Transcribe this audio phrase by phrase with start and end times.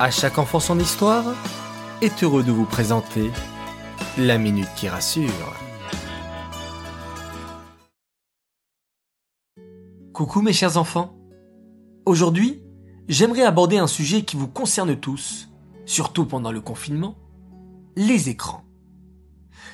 [0.00, 1.24] À chaque enfant son histoire
[2.02, 3.32] est heureux de vous présenter
[4.16, 5.56] la minute qui rassure.
[10.12, 11.18] Coucou mes chers enfants.
[12.06, 12.62] Aujourd'hui,
[13.08, 15.48] j'aimerais aborder un sujet qui vous concerne tous,
[15.84, 17.16] surtout pendant le confinement,
[17.96, 18.62] les écrans.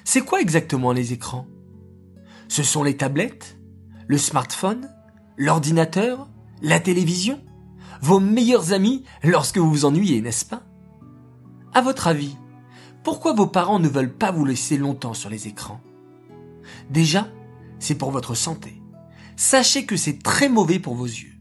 [0.04, 1.46] C'est quoi exactement les écrans?
[2.48, 3.58] Ce sont les tablettes,
[4.06, 4.88] le smartphone,
[5.36, 6.30] l'ordinateur,
[6.62, 7.44] la télévision?
[8.04, 10.62] Vos meilleurs amis lorsque vous vous ennuyez, n'est-ce pas?
[11.72, 12.36] À votre avis,
[13.02, 15.80] pourquoi vos parents ne veulent pas vous laisser longtemps sur les écrans?
[16.90, 17.28] Déjà,
[17.78, 18.82] c'est pour votre santé.
[19.36, 21.32] Sachez que c'est très mauvais pour vos yeux.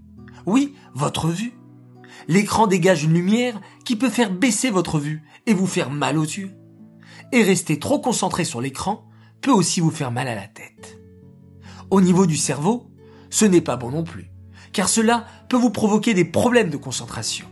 [0.45, 1.51] Oui, votre vue.
[2.29, 6.23] L'écran dégage une lumière qui peut faire baisser votre vue et vous faire mal aux
[6.23, 6.55] yeux.
[7.33, 9.03] Et rester trop concentré sur l'écran
[9.41, 10.97] peut aussi vous faire mal à la tête.
[11.89, 12.89] Au niveau du cerveau,
[13.29, 14.31] ce n'est pas bon non plus,
[14.71, 17.45] car cela peut vous provoquer des problèmes de concentration.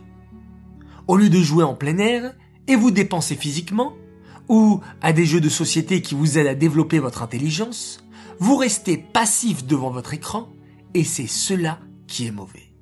[1.06, 2.34] Au lieu de jouer en plein air
[2.66, 3.92] et vous dépenser physiquement,
[4.48, 8.04] ou à des jeux de société qui vous aident à développer votre intelligence,
[8.40, 10.48] vous restez passif devant votre écran
[10.94, 11.78] et c'est cela
[12.08, 12.74] qui est mauvais.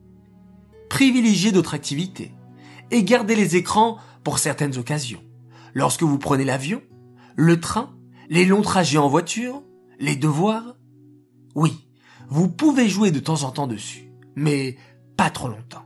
[0.89, 2.33] Privilégiez d'autres activités
[2.91, 5.23] et gardez les écrans pour certaines occasions.
[5.75, 6.81] Lorsque vous prenez l'avion,
[7.37, 7.95] le train,
[8.31, 9.63] les longs trajets en voiture,
[9.99, 10.77] les devoirs.
[11.55, 11.87] Oui,
[12.31, 14.79] vous pouvez jouer de temps en temps dessus, mais
[15.21, 15.85] pas trop longtemps.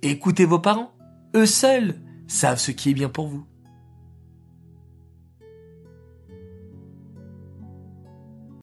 [0.00, 0.92] Écoutez vos parents,
[1.34, 1.96] eux seuls
[2.28, 3.44] savent ce qui est bien pour vous.